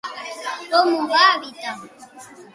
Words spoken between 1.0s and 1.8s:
va evitar?